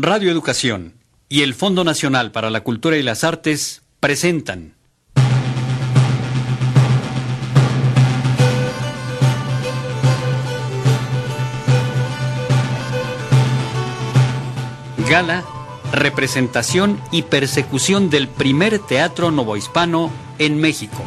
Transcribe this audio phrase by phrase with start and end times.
[0.00, 0.94] Radio Educación
[1.28, 4.76] y el Fondo Nacional para la Cultura y las Artes presentan
[15.10, 15.44] Gala,
[15.92, 21.02] representación y persecución del primer teatro novohispano en México.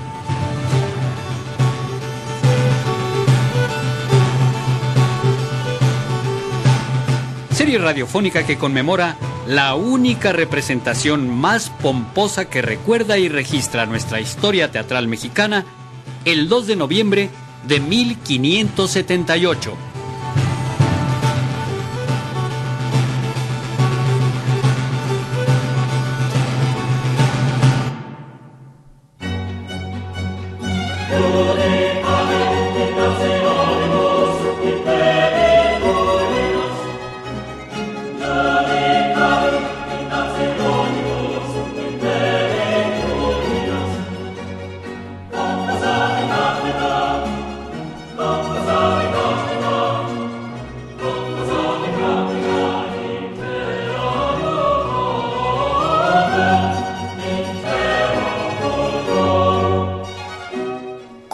[7.78, 9.18] Radiofónica que conmemora
[9.48, 15.66] la única representación más pomposa que recuerda y registra nuestra historia teatral mexicana
[16.26, 17.30] el 2 de noviembre
[17.68, 19.91] de 1578.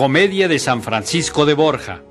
[0.07, 2.01] Comedia de San Francisco de Borja.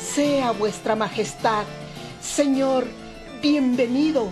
[0.00, 1.64] Sea vuestra majestad,
[2.20, 2.86] Señor,
[3.42, 4.28] bienvenido,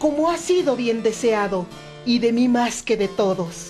[0.00, 1.66] como ha sido bien deseado,
[2.04, 3.69] y de mí más que de todos.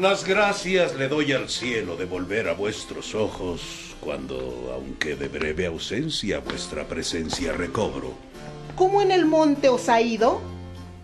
[0.00, 5.66] Las gracias le doy al cielo de volver a vuestros ojos cuando, aunque de breve
[5.66, 8.14] ausencia, vuestra presencia recobro.
[8.76, 10.40] ¿Cómo en el monte os ha ido?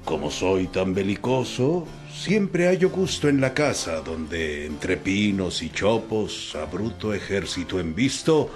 [0.06, 6.56] Como soy tan belicoso, siempre hallo gusto en la casa donde, entre pinos y chopos,
[6.56, 8.48] a bruto ejército envisto,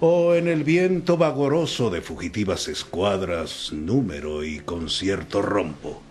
[0.00, 6.02] o en el viento vagoroso de fugitivas escuadras, número y concierto rompo.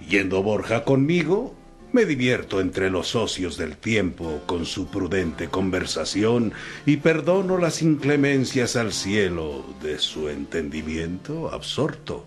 [0.00, 1.54] Yendo Borja conmigo,
[1.92, 6.52] me divierto entre los socios del tiempo con su prudente conversación
[6.86, 12.26] y perdono las inclemencias al cielo de su entendimiento absorto.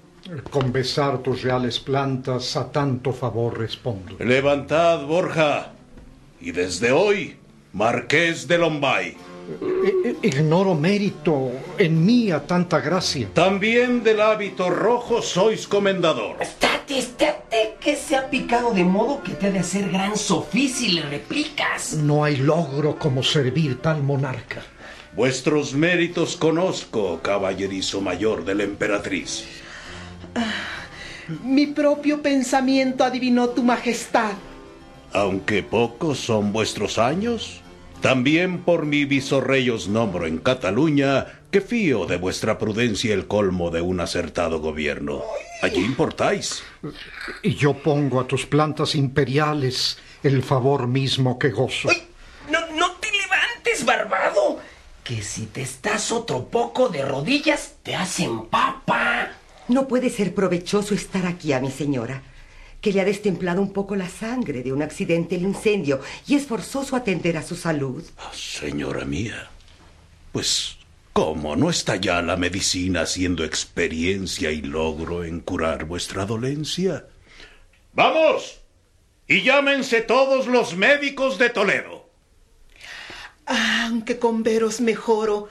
[0.50, 4.18] Con besar tus reales plantas a tanto favor respondo.
[4.20, 5.74] Levantad, Borja,
[6.42, 7.36] y desde hoy,
[7.74, 9.18] Marqués de Lombay.
[10.22, 13.30] Ignoro mérito en mí a tanta gracia.
[13.34, 16.38] También del hábito rojo sois comendador.
[16.42, 20.68] Estate, estate, que se ha picado de modo que te ha de hacer gran sofí
[20.68, 21.94] si le replicas.
[21.94, 24.64] No hay logro como servir tal monarca.
[25.16, 29.46] Vuestros méritos conozco, caballerizo mayor de la emperatriz.
[31.44, 34.34] Mi propio pensamiento adivinó tu majestad.
[35.14, 37.62] Aunque pocos son vuestros años,
[38.06, 43.72] también por mi visorrey os nombro en Cataluña, que fío de vuestra prudencia el colmo
[43.72, 45.24] de un acertado gobierno.
[45.64, 46.62] Allí importáis.
[47.42, 51.90] Y yo pongo a tus plantas imperiales el favor mismo que gozo.
[51.90, 52.08] ¡Ay!
[52.52, 54.60] No, no te levantes, barbado.
[55.04, 59.32] Que si te estás otro poco de rodillas, te hacen papa.
[59.68, 62.22] No puede ser provechoso estar aquí a mi señora,
[62.86, 66.46] que le ha destemplado un poco la sangre de un accidente el incendio y es
[66.46, 68.04] forzoso atender a su salud.
[68.32, 69.50] Señora mía,
[70.32, 70.78] pues,
[71.12, 77.08] ¿cómo no está ya la medicina haciendo experiencia y logro en curar vuestra dolencia?
[77.94, 78.62] ¡Vamos!
[79.28, 82.08] Y llámense todos los médicos de Toledo.
[83.48, 85.50] Ah, aunque con veros mejoro.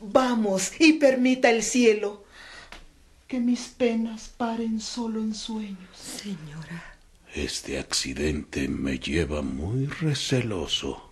[0.00, 2.24] Vamos y permita el cielo
[3.28, 5.94] que mis penas paren solo en sueños.
[5.94, 6.96] Señora.
[7.34, 11.07] Este accidente me lleva muy receloso.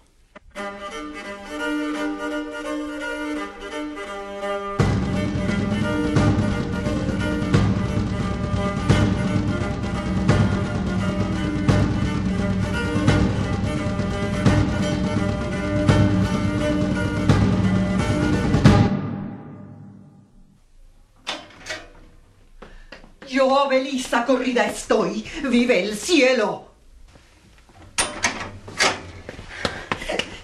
[24.64, 25.25] Estoy.
[25.50, 26.73] Vive el cielo.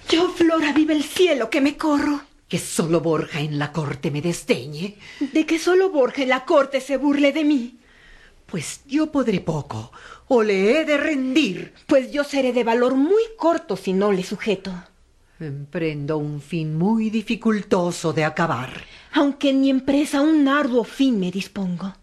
[0.09, 2.21] Yo, Flora, vive el cielo que me corro.
[2.47, 4.99] Que solo Borja en la corte me desdeñe.
[5.21, 7.79] De que solo Borja en la corte se burle de mí.
[8.45, 9.91] Pues yo podré poco,
[10.29, 11.73] o le he de rendir.
[11.87, 14.71] Pues yo seré de valor muy corto si no le sujeto.
[15.41, 18.85] Emprendo un fin muy dificultoso de acabar.
[19.15, 21.95] Aunque en mi empresa un arduo fin me dispongo.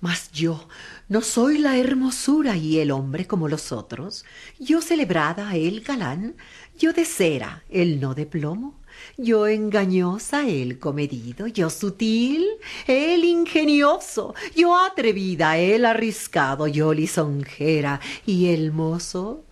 [0.00, 0.68] Mas yo
[1.08, 4.26] no soy la hermosura y el hombre como los otros.
[4.58, 6.36] Yo celebrada, el galán,
[6.78, 8.78] yo de cera, el no de plomo.
[9.16, 12.44] Yo engañosa, él comedido, yo sutil,
[12.86, 19.44] él ingenioso, yo atrevida, él arriscado, yo lisonjera y el mozo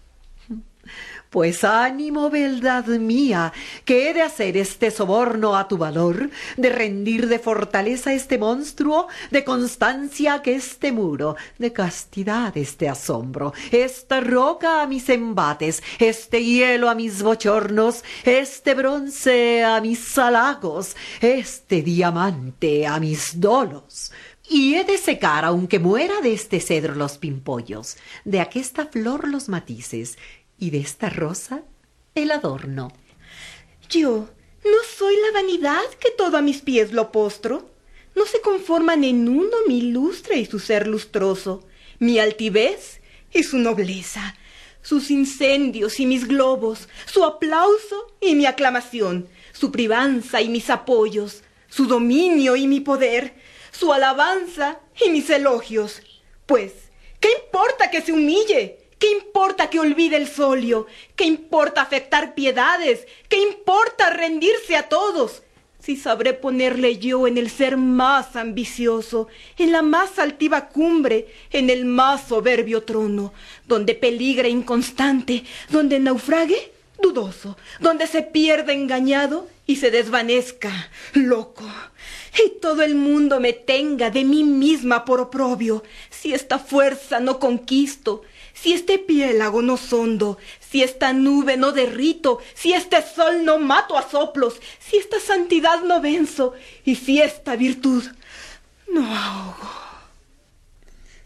[1.31, 3.53] pues ánimo, beldad mía,
[3.85, 9.09] que he de hacer este soborno a tu valor, de rendir de fortaleza este monstruo,
[9.31, 16.45] de constancia que este muro, de castidad este asombro, esta roca a mis embates, este
[16.45, 24.13] hielo a mis bochornos, este bronce a mis halagos, este diamante a mis dolos.
[24.49, 29.49] Y he de secar, aunque muera de este cedro los pimpollos, de aquesta flor los
[29.49, 30.19] matices,
[30.59, 31.63] y de esta rosa
[32.15, 32.93] el adorno.
[33.89, 34.29] Yo
[34.65, 37.71] no soy la vanidad que todo a mis pies lo postro.
[38.15, 41.63] No se conforman en uno mi lustre y su ser lustroso,
[41.99, 43.01] mi altivez
[43.33, 44.37] y su nobleza,
[44.83, 51.43] sus incendios y mis globos, su aplauso y mi aclamación, su privanza y mis apoyos,
[51.69, 53.35] su dominio y mi poder,
[53.71, 56.01] su alabanza y mis elogios.
[56.47, 56.73] Pues,
[57.21, 58.86] ¿qué importa que se humille?
[58.99, 60.87] ¿Qué importa que olvide el solio?
[61.17, 63.07] ¿Qué importa afectar piedades?
[63.29, 65.43] ¿Qué importa rendirse a todos?
[65.79, 69.29] Si sabré ponerle yo en el ser más ambicioso,
[69.59, 73.33] en la más altiva cumbre, en el más soberbio trono,
[73.69, 81.65] donde peligra inconstante, donde naufrague dudoso, donde se pierda engañado y se desvanezca loco.
[82.45, 87.39] Y todo el mundo me tenga de mí misma por oprobio, si esta fuerza no
[87.39, 88.23] conquisto,
[88.61, 93.99] si este piélago no sondo, si esta nube no derrito, si este sol no mato
[93.99, 96.55] a soplos, si esta santidad no venzo,
[96.85, 98.03] y si esta virtud
[98.93, 99.71] no ahogo.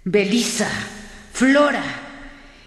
[0.03, 0.69] Belisa,
[1.33, 1.85] Flora,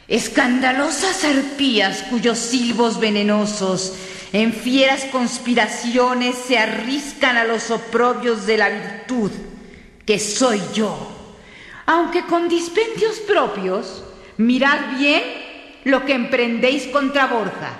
[0.07, 3.93] escandalosas arpías cuyos silbos venenosos
[4.31, 9.31] en fieras conspiraciones se arriscan a los oprobios de la virtud,
[10.05, 10.95] que soy yo,
[11.85, 14.02] aunque con dispendios propios,
[14.37, 15.23] Mirad bien
[15.83, 17.73] lo que emprendéis contra Borja,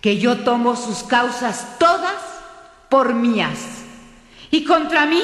[0.00, 2.16] que yo tomo sus causas todas
[2.88, 3.58] por mías,
[4.50, 5.22] y contra mí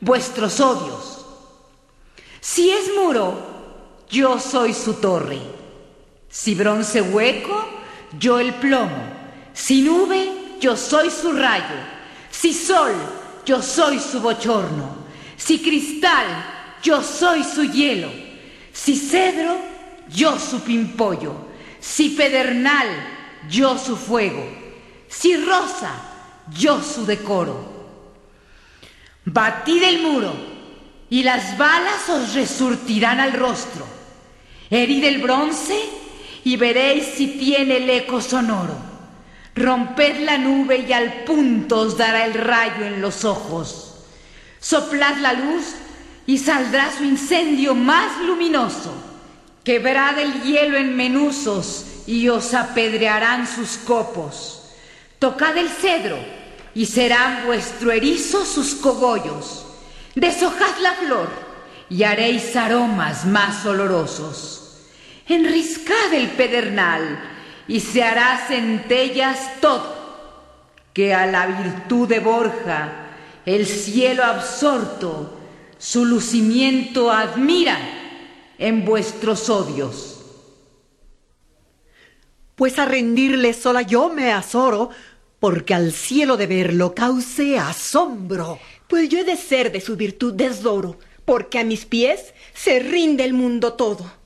[0.00, 1.24] vuestros odios.
[2.40, 3.34] Si es muro,
[4.08, 5.38] yo soy su torre.
[6.28, 7.68] Si bronce hueco,
[8.18, 9.20] yo el plomo.
[9.52, 11.76] Si nube, yo soy su rayo.
[12.30, 12.92] Si sol,
[13.44, 14.96] yo soy su bochorno.
[15.36, 16.26] Si cristal,
[16.82, 18.29] yo soy su hielo.
[18.72, 19.58] Si cedro,
[20.08, 21.34] yo su pimpollo.
[21.80, 22.88] Si pedernal,
[23.48, 24.44] yo su fuego.
[25.08, 25.92] Si rosa,
[26.56, 27.70] yo su decoro.
[29.24, 30.32] Batid el muro
[31.08, 33.86] y las balas os resurtirán al rostro.
[34.70, 35.78] Herid el bronce
[36.44, 38.76] y veréis si tiene el eco sonoro.
[39.54, 44.04] Romped la nube y al punto os dará el rayo en los ojos.
[44.60, 45.74] Soplad la luz
[46.30, 48.94] y saldrá su incendio más luminoso.
[49.64, 54.62] Quebrad el hielo en menuzos y os apedrearán sus copos.
[55.18, 56.16] Tocad el cedro
[56.72, 59.66] y serán vuestro erizo sus cogollos.
[60.14, 61.30] Deshojad la flor
[61.88, 64.86] y haréis aromas más olorosos.
[65.26, 67.24] Enriscad el pedernal
[67.66, 69.96] y se hará centellas todo,
[70.92, 72.92] que a la virtud de Borja
[73.44, 75.39] el cielo absorto
[75.80, 77.78] su lucimiento admira
[78.58, 80.20] en vuestros odios.
[82.54, 84.90] Pues a rendirle sola yo me azoro,
[85.38, 88.58] porque al cielo de verlo cause asombro.
[88.88, 93.24] Pues yo he de ser de su virtud desdoro, porque a mis pies se rinde
[93.24, 94.19] el mundo todo.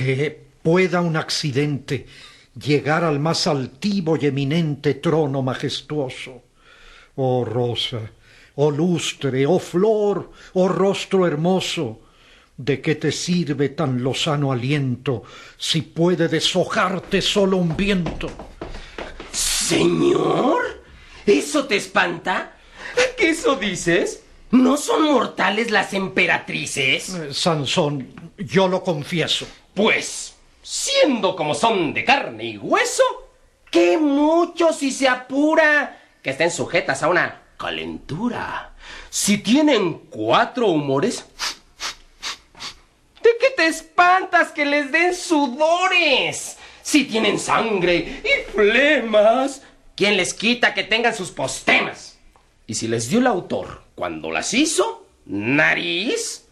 [0.00, 2.06] Que pueda un accidente
[2.58, 6.42] llegar al más altivo y eminente trono majestuoso.
[7.16, 8.00] Oh rosa,
[8.54, 12.00] oh lustre, oh flor, oh rostro hermoso,
[12.56, 15.22] ¿de qué te sirve tan lozano aliento
[15.58, 18.30] si puede deshojarte solo un viento?
[19.30, 20.82] Señor,
[21.26, 22.56] ¿eso te espanta?
[23.18, 24.22] ¿Qué eso dices?
[24.50, 27.10] ¿No son mortales las emperatrices?
[27.10, 29.46] Eh, Sansón, yo lo confieso.
[29.74, 33.02] Pues, siendo como son de carne y hueso,
[33.70, 36.02] ¡Qué mucho si se apura!
[36.22, 38.74] Que estén sujetas a una calentura.
[39.10, 41.24] Si tienen cuatro humores,
[43.22, 46.58] ¿de qué te espantas que les den sudores?
[46.82, 49.62] Si tienen sangre y flemas,
[49.94, 52.18] ¿quién les quita que tengan sus postemas?
[52.66, 56.46] Y si les dio el autor cuando las hizo, nariz,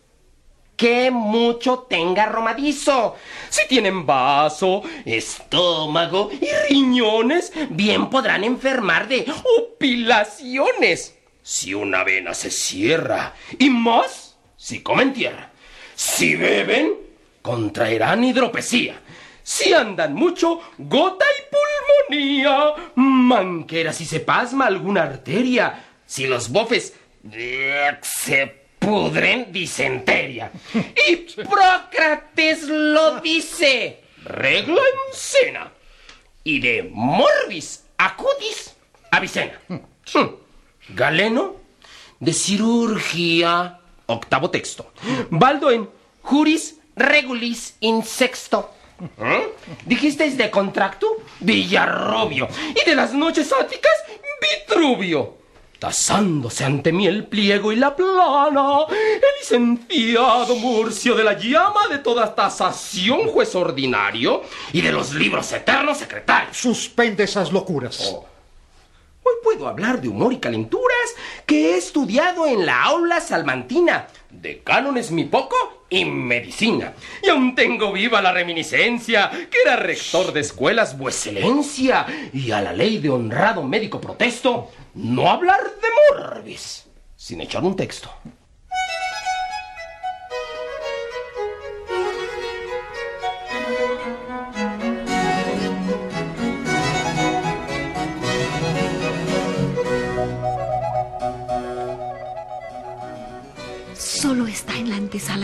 [0.79, 3.17] que mucho tenga romadizo.
[3.51, 9.27] Si tienen vaso, estómago y riñones, bien podrán enfermar de
[9.59, 11.17] opilaciones.
[11.43, 15.51] Si una vena se cierra, y más si comen tierra.
[15.97, 16.95] Si beben,
[17.43, 19.01] contraerán hidropesía.
[19.43, 22.75] Si andan mucho, gota y pulmonía.
[22.95, 25.85] Manquera si se pasma alguna arteria.
[26.07, 26.95] Si los bofes
[27.33, 30.51] eh, se pudren disenteria.
[31.09, 34.01] Y Prócrates lo dice.
[34.25, 35.73] Regla en cena.
[36.45, 38.75] Y de morbis acudis
[39.11, 39.61] avicena.
[39.69, 40.27] Hmm.
[40.91, 41.57] Galeno
[42.21, 43.81] de cirugía.
[44.07, 44.93] Octavo texto.
[45.31, 45.93] Baldo
[46.23, 48.75] juris regulis in sexto.
[49.21, 49.55] ¿Eh?
[49.87, 51.07] ¿Dijisteis de contracto?
[51.41, 52.49] Villarrobio.
[52.75, 53.93] Y de las noches áticas,
[54.41, 55.38] Vitruvio.
[55.79, 61.99] Tasándose ante mí el pliego y la plana, el licenciado Murcio de la llama de
[61.99, 64.43] toda tasación, juez ordinario,
[64.73, 66.57] y de los libros eternos secretarios.
[66.57, 68.13] Suspende esas locuras.
[68.13, 68.27] Oh.
[69.23, 71.15] Hoy puedo hablar de humor y calenturas
[71.47, 75.57] que he estudiado en la aula salmantina, de cánones mi poco
[75.91, 76.95] y medicina.
[77.23, 82.73] Y aún tengo viva la reminiscencia que era rector de escuelas vueselencia y a la
[82.73, 88.11] ley de honrado médico protesto no hablar de morbis sin echar un texto.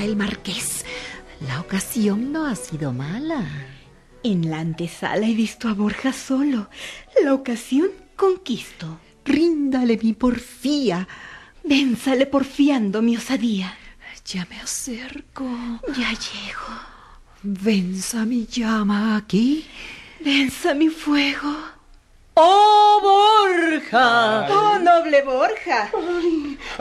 [0.05, 0.85] El marqués.
[1.47, 3.47] La ocasión no ha sido mala.
[4.23, 6.69] En la antesala he visto a Borja solo.
[7.23, 9.01] La ocasión conquisto.
[9.25, 11.09] Ríndale mi porfía.
[11.65, 13.77] Vénsale porfiando mi osadía.
[14.27, 15.45] Ya me acerco.
[15.89, 16.73] Ya llego.
[17.43, 19.67] Venza mi llama aquí.
[20.25, 21.74] Venza mi fuego.
[22.37, 24.49] ¡Oh, Borja!
[24.51, 25.91] ¡Oh, noble Borja!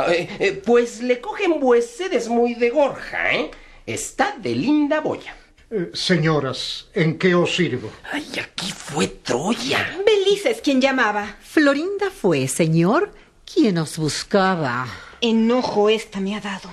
[0.09, 3.51] Eh, eh, pues le cogen vuesedes muy de gorja, ¿eh?
[3.85, 5.35] Está de linda boya.
[5.69, 7.91] Eh, señoras, ¿en qué os sirvo?
[8.11, 9.99] Ay, aquí fue Troya.
[10.03, 11.35] Belisa es quien llamaba.
[11.41, 13.13] Florinda fue, señor,
[13.45, 14.87] quien os buscaba.
[15.21, 16.69] Enojo esta me ha dado.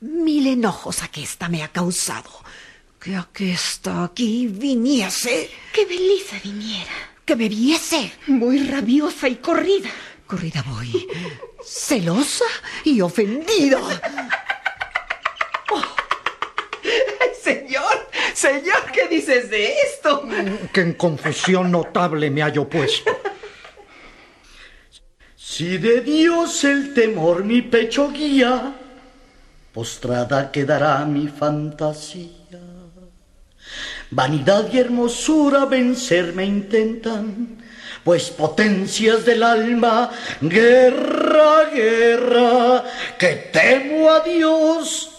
[0.00, 2.30] Mil enojos aquesta me ha causado.
[3.00, 5.50] Que aquesta aquí viniese.
[5.72, 7.15] Que Belisa viniera.
[7.26, 8.12] Que me viese.
[8.28, 9.90] Muy rabiosa y corrida.
[10.28, 11.08] Corrida voy.
[11.64, 12.44] Celosa
[12.84, 13.80] y ofendida.
[17.20, 20.22] Ay, señor, señor, ¿qué dices de esto?
[20.72, 23.10] Que en confusión notable me hallo puesto.
[25.36, 28.72] Si de Dios el temor mi pecho guía,
[29.72, 32.75] postrada quedará mi fantasía.
[34.10, 37.58] Vanidad y hermosura vencerme intentan,
[38.04, 40.10] pues potencias del alma,
[40.40, 42.84] guerra, guerra,
[43.18, 45.10] que temo a Dios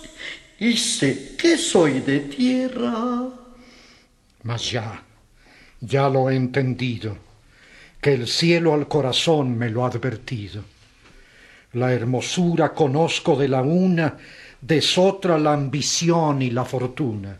[0.59, 3.27] y sé que soy de tierra.
[4.43, 5.03] Mas ya,
[5.81, 7.17] ya lo he entendido,
[7.99, 10.63] que el cielo al corazón me lo ha advertido.
[11.73, 14.17] La hermosura conozco de la una,
[14.61, 17.37] desotra la ambición y la fortuna.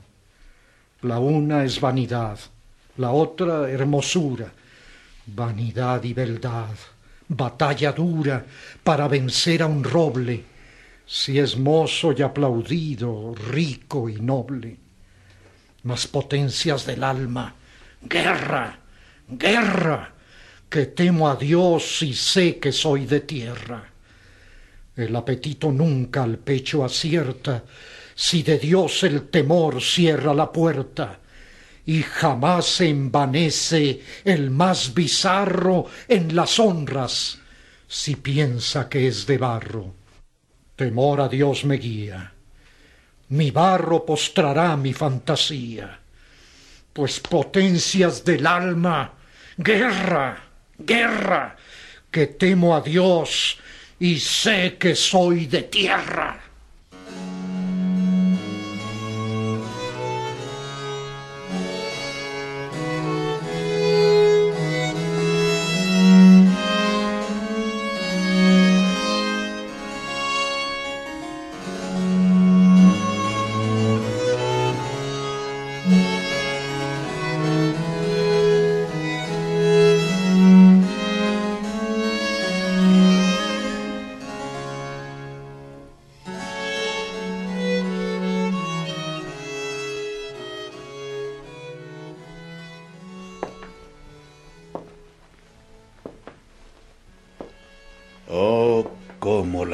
[1.01, 2.39] La una es vanidad,
[2.98, 4.51] la otra hermosura,
[5.27, 6.75] vanidad y beldad,
[7.27, 8.44] batalla dura
[8.84, 10.44] para vencer a un roble,
[11.06, 14.77] si es mozo y aplaudido, rico y noble.
[15.84, 17.54] Mas potencias del alma,
[18.01, 18.80] guerra,
[19.27, 20.13] guerra,
[20.70, 23.84] que temo a Dios y sé que soy de tierra.
[24.96, 27.63] El apetito nunca al pecho acierta,
[28.20, 31.20] si de Dios el temor cierra la puerta,
[31.86, 37.38] y jamás se envanece el más bizarro en las honras,
[37.88, 39.94] si piensa que es de barro.
[40.76, 42.34] Temor a Dios me guía,
[43.30, 46.00] mi barro postrará mi fantasía,
[46.92, 49.14] pues potencias del alma,
[49.58, 50.44] guerra,
[50.76, 51.56] guerra,
[52.10, 53.60] que temo a Dios
[54.00, 56.47] y sé que soy de tierra.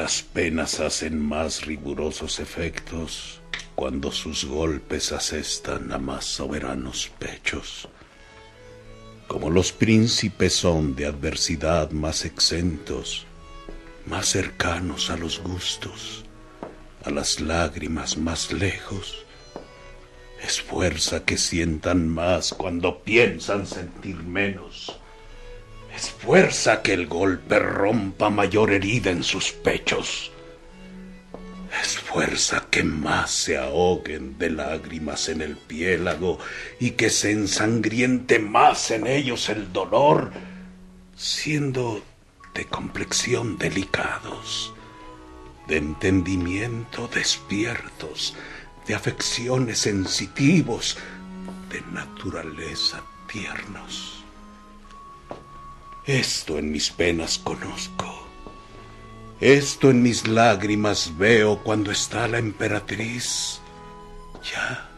[0.04, 3.40] Las penas hacen más rigurosos efectos
[3.74, 7.88] cuando sus golpes asestan a más soberanos pechos.
[9.26, 13.24] Como los príncipes son de adversidad más exentos,
[14.04, 16.26] más cercanos a los gustos,
[17.02, 19.24] a las lágrimas más lejos,
[20.46, 25.00] es fuerza que sientan más cuando piensan sentir menos.
[25.94, 30.32] Es fuerza que el golpe rompa mayor herida en sus pechos.
[31.82, 36.38] Es fuerza que más se ahoguen de lágrimas en el piélago
[36.80, 40.32] y que se ensangriente más en ellos el dolor,
[41.16, 42.02] siendo
[42.54, 44.72] de complexión delicados,
[45.68, 48.34] de entendimiento despiertos,
[48.86, 50.96] de afecciones sensitivos,
[51.70, 54.23] de naturaleza tiernos.
[56.06, 58.28] Esto en mis penas conozco.
[59.40, 63.60] Esto en mis lágrimas veo cuando está la emperatriz.
[64.42, 64.90] Ya,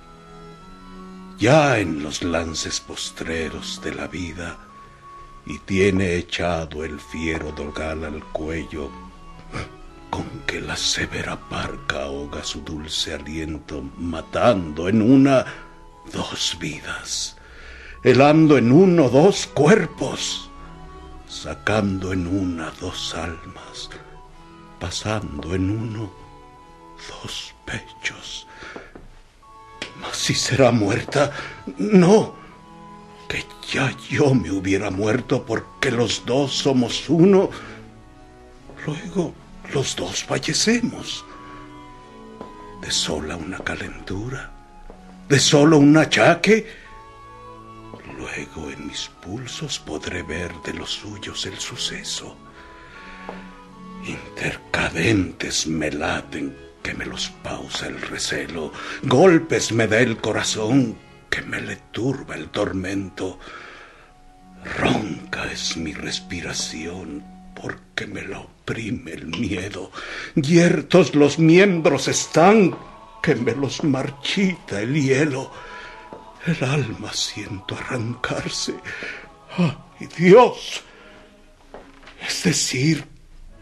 [1.39, 4.59] ya en los lances postreros de la vida,
[5.47, 8.91] y tiene echado el fiero dogal al cuello,
[10.11, 15.47] con que la severa parca ahoga su dulce aliento, matando en una
[16.13, 17.37] dos vidas,
[18.03, 20.51] helando en uno dos cuerpos,
[21.29, 23.91] sacando en una dos almas,
[24.79, 26.27] pasando en uno
[27.09, 28.47] dos pechos.
[30.01, 31.33] Mas si será muerta,
[31.79, 32.35] no,
[33.29, 37.51] que ya yo me hubiera muerto porque los dos somos uno.
[38.87, 39.35] Luego
[39.73, 41.25] los dos fallecemos.
[42.81, 44.51] De sola una calentura,
[45.29, 46.86] de solo un achaque.
[48.37, 52.37] En mis pulsos podré ver de los suyos el suceso.
[54.07, 58.73] Intercadentes me laten que me los pausa el recelo,
[59.05, 60.99] golpes me da el corazón
[61.31, 63.39] que me le turba el tormento.
[64.77, 69.91] Ronca es mi respiración porque me la oprime el miedo.
[70.35, 72.77] Yertos los miembros están
[73.23, 75.51] que me los marchita el hielo.
[76.47, 78.75] El alma siento arrancarse.
[79.59, 80.83] ¡Ay, Dios!
[82.25, 83.05] Es decir,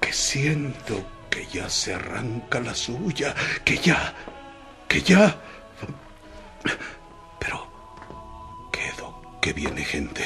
[0.00, 4.14] que siento que ya se arranca la suya, que ya,
[4.86, 5.40] que ya.
[7.40, 10.24] Pero quedo que viene gente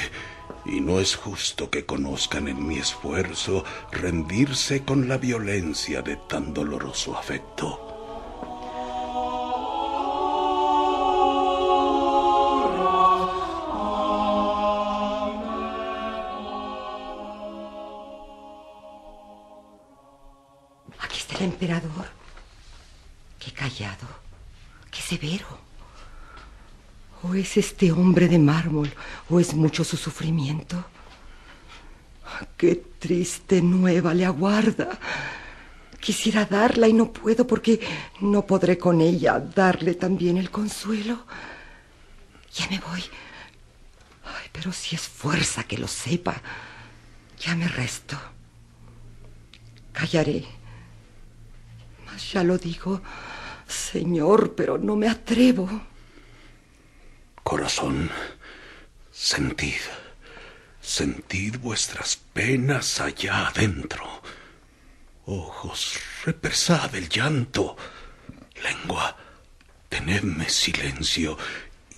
[0.64, 6.53] y no es justo que conozcan en mi esfuerzo rendirse con la violencia de tan
[6.53, 7.88] doloroso afecto.
[21.59, 22.07] Emperador.
[23.40, 24.07] Qué callado,
[24.92, 25.47] qué severo.
[27.25, 28.92] ¿O es este hombre de mármol
[29.29, 30.85] o es mucho su sufrimiento?
[32.57, 35.01] Qué triste nueva le aguarda.
[35.99, 37.81] Quisiera darla y no puedo porque
[38.21, 41.27] no podré con ella darle también el consuelo.
[42.55, 43.03] Ya me voy.
[44.25, 46.40] Ay, pero si es fuerza que lo sepa,
[47.40, 48.16] ya me resto.
[49.92, 50.58] Callaré.
[52.18, 53.00] Ya lo digo,
[53.66, 55.68] señor, pero no me atrevo.
[57.42, 58.11] Corazón,
[59.11, 59.81] sentid,
[60.81, 64.04] sentid vuestras penas allá adentro.
[65.26, 67.76] Ojos, represad el llanto.
[68.62, 69.16] Lengua,
[69.88, 71.38] tenedme silencio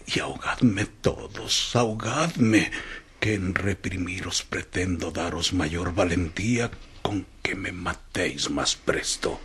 [0.06, 2.70] y ahogadme todos, ahogadme,
[3.18, 6.70] que en reprimiros pretendo daros mayor valentía
[7.02, 9.40] con que me matéis más presto.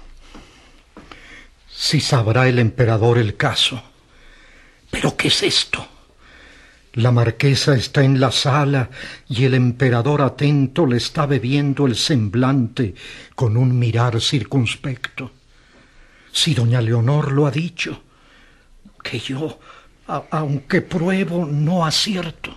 [1.78, 3.82] Si sabrá el emperador el caso.
[4.90, 5.86] ¿Pero qué es esto?
[6.94, 8.90] La marquesa está en la sala
[9.28, 12.96] y el emperador atento le está bebiendo el semblante
[13.36, 15.32] con un mirar circunspecto.
[16.32, 18.02] Si doña Leonor lo ha dicho,
[19.04, 19.60] que yo,
[20.08, 22.56] aunque pruebo, no acierto.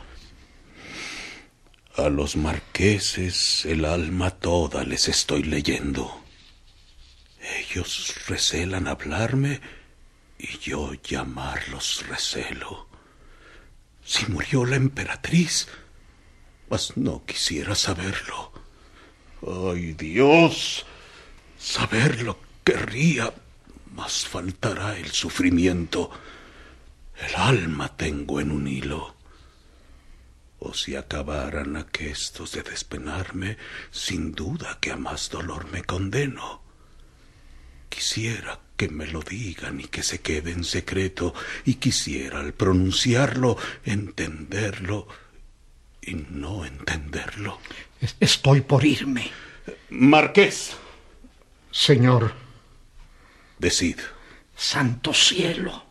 [1.97, 6.28] A los marqueses el alma toda les estoy leyendo.
[7.57, 9.61] Ellos recelan hablarme
[10.39, 12.89] y yo llamarlos recelo.
[14.05, 15.69] Si murió la emperatriz,
[16.69, 18.53] mas no quisiera saberlo.
[19.47, 20.85] Ay Dios,
[21.59, 23.33] saberlo querría,
[23.95, 26.11] mas faltará el sufrimiento.
[27.17, 29.17] El alma tengo en un hilo.
[30.61, 33.57] o si acabaran aquestos de despenarme,
[33.91, 36.63] sin duda que a más dolor me condeno.
[37.89, 43.57] Quisiera que me lo digan y que se quede en secreto, y quisiera al pronunciarlo
[43.85, 45.09] entenderlo
[46.01, 47.59] y no entenderlo.
[48.21, 49.31] Estoy por irme.
[49.91, 50.77] Marqués.
[51.71, 52.35] Señor.
[53.59, 53.99] Decid.
[54.57, 55.85] Santo cielo.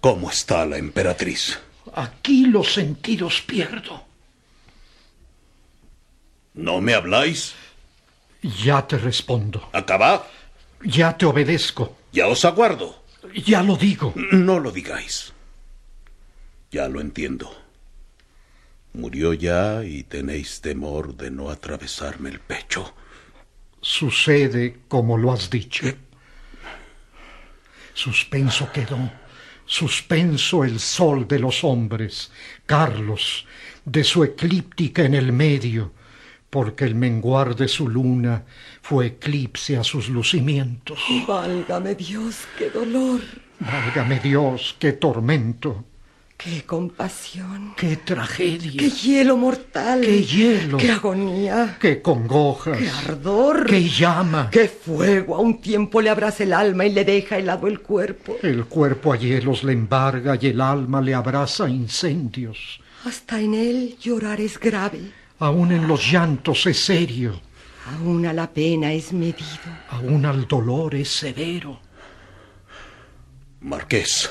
[0.00, 1.58] ¿Cómo está la emperatriz?
[1.94, 4.04] Aquí los sentidos pierdo.
[6.54, 7.54] ¿No me habláis?
[8.42, 9.68] Ya te respondo.
[9.72, 10.22] Acabad.
[10.84, 11.96] Ya te obedezco.
[12.12, 13.02] Ya os aguardo.
[13.34, 14.12] Ya lo digo.
[14.32, 15.32] No lo digáis.
[16.70, 17.54] Ya lo entiendo.
[18.94, 22.94] Murió ya y tenéis temor de no atravesarme el pecho.
[23.80, 25.86] Sucede como lo has dicho.
[27.94, 29.10] Suspenso quedó,
[29.66, 32.30] suspenso el sol de los hombres,
[32.64, 33.46] Carlos,
[33.84, 35.92] de su eclíptica en el medio,
[36.52, 38.44] porque el menguar de su luna
[38.82, 40.98] fue eclipse a sus lucimientos.
[41.26, 43.22] Válgame Dios, qué dolor.
[43.58, 45.86] Válgame Dios, qué tormento.
[46.36, 47.72] ¡Qué compasión!
[47.74, 48.72] ¡Qué tragedia!
[48.76, 50.02] ¡Qué hielo mortal!
[50.02, 50.76] ¡Qué hielo!
[50.76, 51.78] ¡Qué agonía!
[51.80, 52.76] ¡Qué congojas!
[52.76, 53.64] ¡Qué ardor!
[53.64, 54.50] ¡Qué llama!
[54.50, 55.36] ¡Qué fuego!
[55.36, 58.36] A un tiempo le abraza el alma y le deja helado el cuerpo.
[58.42, 62.78] El cuerpo a hielos le embarga y el alma le abraza incendios.
[63.06, 65.21] Hasta en él llorar es grave.
[65.42, 67.40] Aún en los llantos es serio.
[67.86, 69.58] Aún a la pena es medido.
[69.88, 71.80] Aún al dolor es severo.
[73.60, 74.30] Marqués.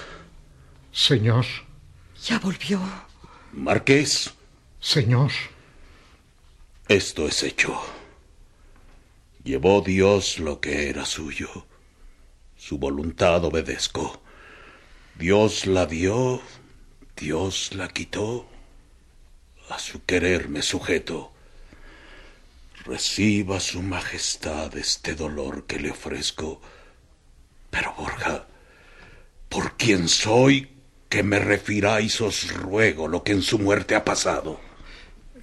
[0.89, 1.45] Señor.
[2.23, 2.79] Ya volvió.
[3.51, 4.33] Marqués.
[4.79, 5.31] Señor.
[6.87, 7.77] Esto es hecho.
[9.43, 11.67] Llevó Dios lo que era suyo.
[12.55, 14.21] Su voluntad obedezco.
[15.15, 16.41] Dios la dio,
[17.17, 18.47] Dios la quitó.
[19.71, 21.31] A su querer me sujeto.
[22.83, 26.59] Reciba su majestad este dolor que le ofrezco.
[27.69, 28.47] Pero Borja,
[29.47, 30.67] por quien soy,
[31.07, 34.59] que me refiráis os ruego lo que en su muerte ha pasado.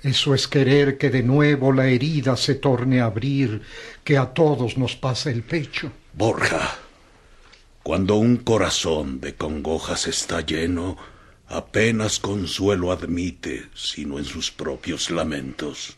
[0.03, 3.63] Eso es querer que de nuevo la herida se torne a abrir,
[4.05, 5.91] que a todos nos pase el pecho.
[6.13, 6.77] Borja,
[7.83, 10.99] cuando un corazón de congojas está lleno,
[11.49, 15.97] apenas consuelo admite, sino en sus propios lamentos,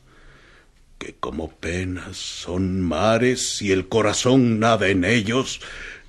[0.99, 5.61] que como penas son mares y el corazón nada en ellos,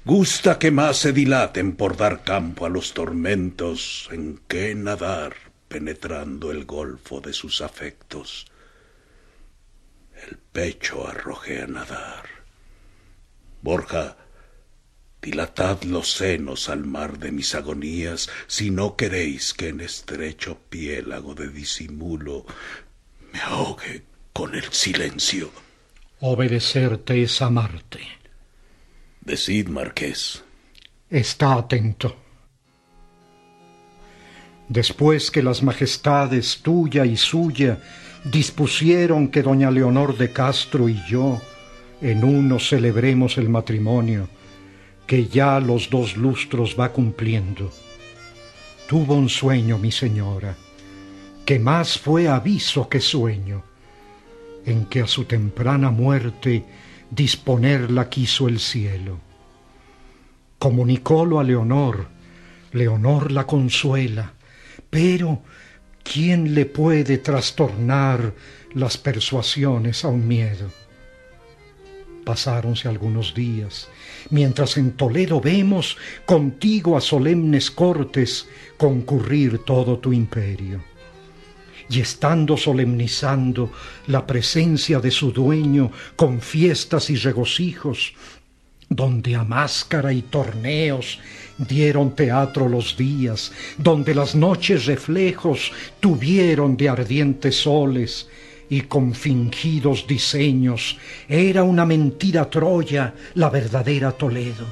[0.04, 5.36] Gusta que más se dilaten por dar campo a los tormentos en que nadar
[5.68, 8.48] penetrando el golfo de sus afectos.
[10.28, 12.26] El pecho arroje a nadar.
[13.62, 14.18] Borja,
[15.22, 21.36] dilatad los senos al mar de mis agonías si no queréis que en estrecho piélago
[21.36, 22.46] de disimulo
[23.32, 24.04] me ahogue
[24.34, 25.52] con el silencio.
[26.20, 28.00] Obedecerte es amarte.
[29.22, 30.44] Decid, Marqués.
[31.10, 32.16] Está atento.
[34.68, 37.80] Después que las majestades tuya y suya
[38.24, 41.42] dispusieron que doña Leonor de Castro y yo
[42.02, 44.30] en uno celebremos el matrimonio,
[45.08, 47.72] que ya los dos lustros va cumpliendo.
[48.88, 50.56] Tuvo un sueño mi señora,
[51.46, 53.64] que más fue aviso que sueño,
[54.66, 56.66] en que a su temprana muerte
[57.10, 59.20] disponerla quiso el cielo.
[60.60, 62.08] Comunicólo a Leonor,
[62.72, 64.34] Leonor la consuela,
[64.90, 65.42] pero
[66.04, 68.34] ¿quién le puede trastornar
[68.74, 70.72] las persuasiones a un miedo?
[72.24, 73.90] Pasáronse algunos días,
[74.32, 80.84] mientras en Toledo vemos contigo a solemnes cortes concurrir todo tu imperio.
[81.90, 83.72] Y estando solemnizando
[84.08, 88.14] la presencia de su dueño con fiestas y regocijos,
[88.88, 91.20] donde a máscara y torneos
[91.58, 98.28] dieron teatro los días, donde las noches reflejos tuvieron de ardientes soles,
[98.72, 104.66] y con fingidos diseños era una mentira Troya la verdadera Toledo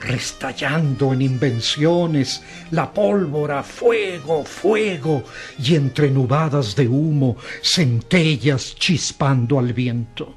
[0.00, 5.24] restallando en invenciones, la pólvora, fuego, fuego,
[5.62, 10.34] y entre nubadas de humo, centellas chispando al viento.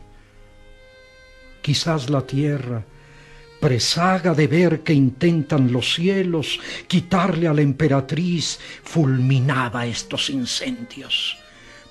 [1.62, 2.84] Quizás la tierra,
[3.62, 11.38] presaga de ver que intentan los cielos quitarle a la emperatriz, fulminaba estos incendios.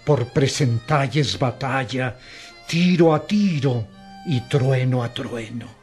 [0.05, 2.17] Por presentalles batalla,
[2.67, 3.87] tiro a tiro
[4.27, 5.83] y trueno a trueno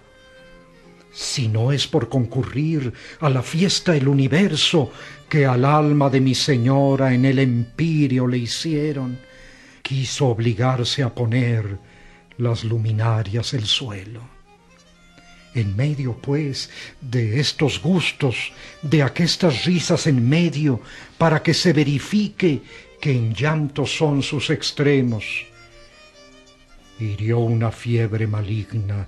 [1.12, 4.92] si no es por concurrir a la fiesta del universo
[5.28, 9.20] que al alma de mi señora en el empirio le hicieron,
[9.82, 11.78] quiso obligarse a poner
[12.38, 14.22] las luminarias el suelo.
[15.56, 16.70] En medio, pues,
[17.02, 20.80] de estos gustos, de aquestas risas en medio,
[21.18, 22.62] para que se verifique
[23.00, 25.46] que en llanto son sus extremos,
[27.00, 29.08] hirió una fiebre maligna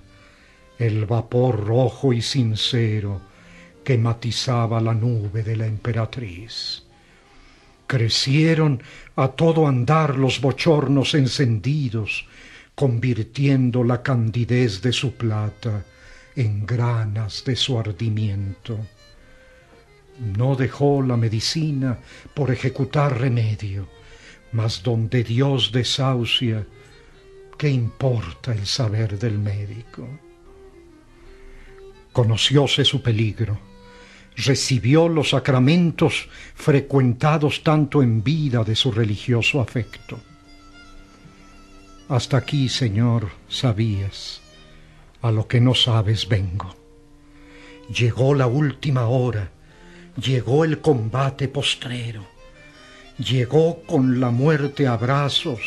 [0.77, 3.21] el vapor rojo y sincero
[3.84, 6.84] que matizaba la nube de la emperatriz.
[7.86, 8.82] Crecieron
[9.15, 12.25] a todo andar los bochornos encendidos,
[12.73, 15.84] convirtiendo la candidez de su plata
[16.36, 18.80] en granas de su ardimiento.
[20.19, 22.00] No dejó la medicina
[22.34, 23.88] por ejecutar remedio,
[24.52, 26.65] mas donde Dios desahucia,
[27.58, 30.08] ¿qué importa el saber del médico?
[32.12, 33.58] conocióse su peligro,
[34.36, 40.19] recibió los sacramentos frecuentados tanto en vida de su religioso afecto.
[42.10, 44.41] Hasta aquí, Señor, sabías,
[45.21, 46.76] a lo que no sabes vengo.
[47.89, 49.52] Llegó la última hora,
[50.21, 52.25] llegó el combate postrero,
[53.17, 55.62] llegó con la muerte a abrazos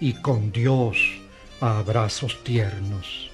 [0.00, 0.98] y con Dios
[1.60, 3.30] a abrazos tiernos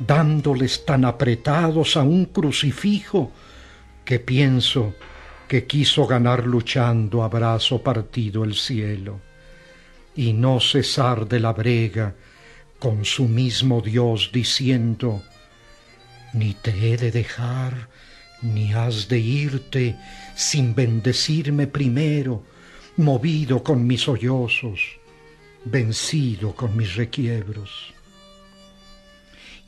[0.00, 3.30] dándoles tan apretados a un crucifijo
[4.04, 4.94] que pienso
[5.46, 9.20] que quiso ganar luchando a brazo partido el cielo.
[10.16, 12.14] Y no cesar de la brega
[12.78, 15.22] con su mismo Dios diciendo,
[16.32, 17.88] ni te he de dejar,
[18.42, 19.96] ni has de irte
[20.34, 22.44] sin bendecirme primero,
[22.96, 24.80] movido con mis sollozos,
[25.64, 27.94] vencido con mis requiebros.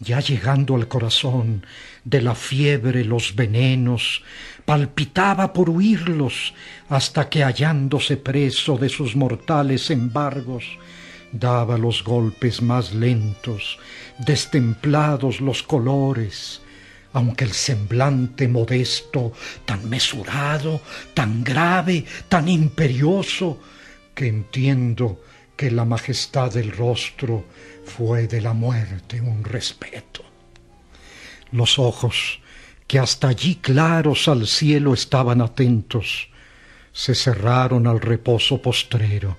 [0.01, 1.65] Ya llegando al corazón
[2.05, 4.23] de la fiebre los venenos,
[4.65, 6.55] palpitaba por huirlos,
[6.89, 10.65] hasta que hallándose preso de sus mortales embargos,
[11.31, 13.79] daba los golpes más lentos,
[14.19, 16.63] destemplados los colores,
[17.13, 19.33] aunque el semblante modesto,
[19.65, 20.81] tan mesurado,
[21.15, 23.61] tan grave, tan imperioso,
[24.15, 25.23] que entiendo
[25.57, 27.45] que la majestad del rostro
[27.85, 30.23] fue de la muerte un respeto.
[31.51, 32.41] Los ojos,
[32.87, 36.29] que hasta allí claros al cielo estaban atentos,
[36.93, 39.37] se cerraron al reposo postrero,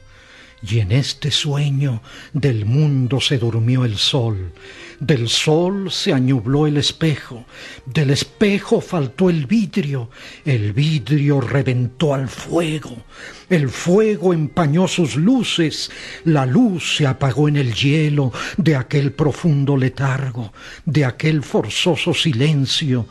[0.66, 4.54] y en este sueño del mundo se durmió el sol,
[5.00, 7.46] del sol se añubló el espejo,
[7.86, 10.10] del espejo faltó el vidrio,
[10.46, 13.04] el vidrio reventó al fuego,
[13.50, 15.92] el fuego empañó sus luces,
[16.24, 20.54] la luz se apagó en el hielo de aquel profundo letargo,
[20.86, 23.06] de aquel forzoso silencio,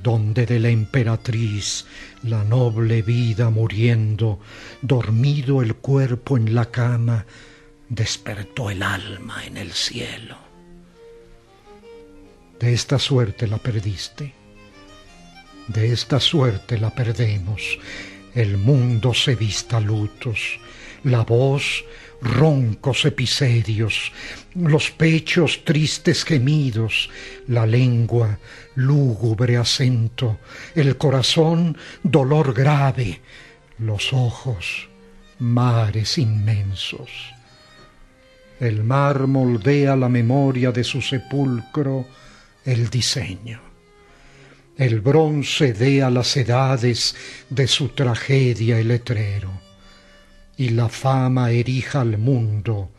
[0.00, 1.86] donde de la emperatriz
[2.24, 4.40] la noble vida muriendo,
[4.82, 7.26] dormido el cuerpo en la cama,
[7.88, 10.36] despertó el alma en el cielo.
[12.58, 14.32] De esta suerte la perdiste,
[15.68, 17.78] de esta suerte la perdemos,
[18.34, 20.58] el mundo se vista lutos,
[21.02, 21.84] la voz
[22.20, 24.12] roncos episodios,
[24.54, 27.10] los pechos tristes gemidos,
[27.48, 28.38] la lengua
[28.74, 30.38] lúgubre acento,
[30.74, 33.20] el corazón dolor grave,
[33.78, 34.88] los ojos
[35.38, 37.10] mares inmensos.
[38.60, 42.06] El mar moldea la memoria de su sepulcro
[42.64, 43.60] el diseño.
[44.76, 47.14] El bronce dea las edades
[47.50, 49.50] de su tragedia el letrero,
[50.56, 52.90] y la fama erija al mundo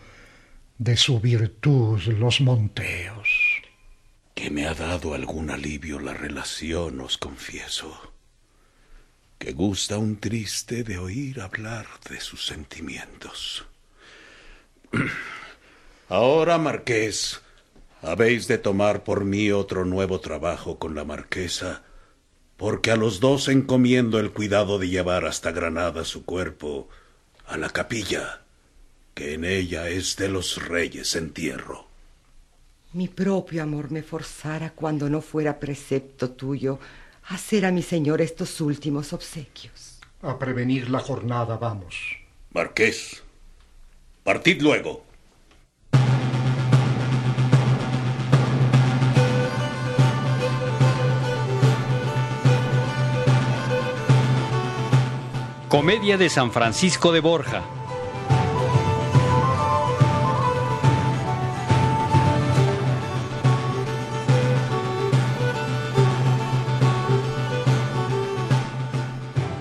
[0.77, 3.61] de su virtud los monteos.
[4.33, 8.13] Que me ha dado algún alivio la relación, os confieso.
[9.37, 13.65] Que gusta un triste de oír hablar de sus sentimientos.
[16.09, 17.41] Ahora, Marqués,
[18.01, 21.83] habéis de tomar por mí otro nuevo trabajo con la marquesa,
[22.57, 26.89] porque a los dos encomiendo el cuidado de llevar hasta Granada su cuerpo
[27.47, 28.41] a la capilla,
[29.13, 31.87] que en ella es de los reyes entierro.
[32.93, 36.79] Mi propio amor me forzara cuando no fuera precepto tuyo
[37.27, 39.99] hacer a mi señor estos últimos obsequios.
[40.21, 41.95] A prevenir la jornada vamos.
[42.51, 43.23] Marqués,
[44.23, 45.04] partid luego.
[55.75, 57.61] Comedia de San Francisco de Borja.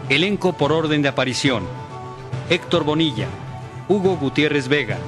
[0.08, 1.64] Elenco por orden de aparición.
[2.48, 3.26] Héctor Bonilla,
[3.88, 4.98] Hugo Gutiérrez Vega,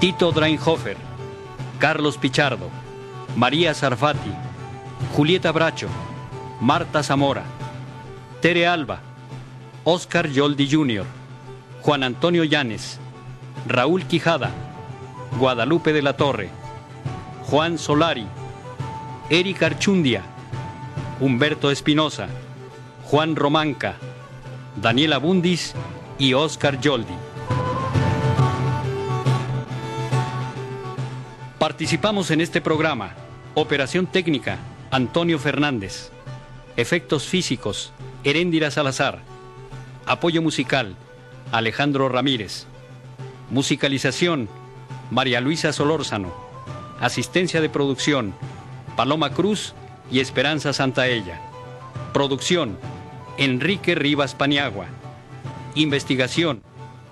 [0.00, 0.96] Tito Dreinhofer,
[1.78, 2.68] Carlos Pichardo,
[3.36, 4.32] María Sarfati,
[5.14, 5.86] Julieta Bracho,
[6.60, 7.44] Marta Zamora,
[8.40, 9.02] Tere Alba,
[9.88, 11.04] Oscar Yoldi Jr.,
[11.82, 12.98] Juan Antonio Llanes,
[13.68, 14.50] Raúl Quijada,
[15.38, 16.48] Guadalupe de la Torre,
[17.44, 18.26] Juan Solari,
[19.30, 20.22] Eric Archundia,
[21.20, 22.26] Humberto Espinosa,
[23.04, 23.94] Juan Romanca,
[24.74, 25.72] Daniela Bundis
[26.18, 27.14] y Oscar Yoldi.
[31.60, 33.14] Participamos en este programa.
[33.54, 34.58] Operación técnica,
[34.90, 36.10] Antonio Fernández.
[36.76, 37.92] Efectos físicos,
[38.24, 39.35] Heréndira Salazar.
[40.06, 40.94] Apoyo musical,
[41.50, 42.66] Alejandro Ramírez.
[43.50, 44.48] Musicalización,
[45.10, 46.32] María Luisa Solórzano.
[47.00, 48.32] Asistencia de producción,
[48.96, 49.74] Paloma Cruz
[50.08, 51.40] y Esperanza Santaella.
[52.12, 52.78] Producción,
[53.36, 54.86] Enrique Rivas Paniagua.
[55.74, 56.62] Investigación,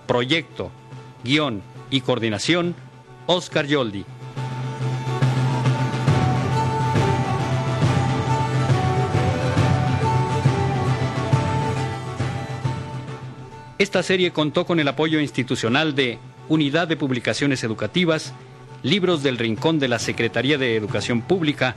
[0.07, 0.71] proyecto,
[1.25, 2.77] guion y coordinación,
[3.27, 4.05] Oscar Yoldi.
[13.85, 16.19] Esta serie contó con el apoyo institucional de
[16.49, 18.33] Unidad de Publicaciones Educativas,
[18.83, 21.75] Libros del Rincón de la Secretaría de Educación Pública,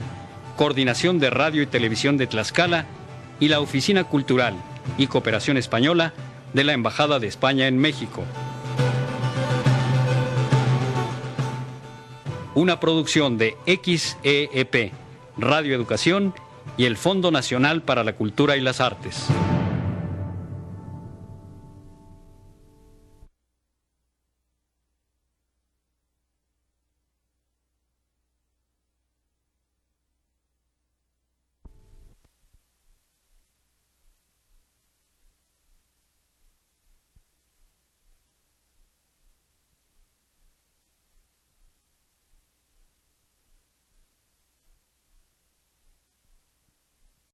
[0.56, 2.86] Coordinación de Radio y Televisión de Tlaxcala
[3.40, 4.54] y la Oficina Cultural
[4.96, 6.14] y Cooperación Española
[6.54, 8.24] de la Embajada de España en México.
[12.54, 14.92] Una producción de XEEP,
[15.36, 16.32] Radio Educación
[16.78, 19.28] y el Fondo Nacional para la Cultura y las Artes.